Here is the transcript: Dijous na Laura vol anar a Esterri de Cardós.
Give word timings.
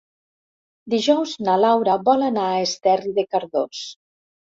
Dijous 0.93 1.35
na 1.49 1.59
Laura 1.65 1.99
vol 2.09 2.27
anar 2.33 2.49
a 2.57 2.67
Esterri 2.71 3.17
de 3.23 3.31
Cardós. 3.33 3.89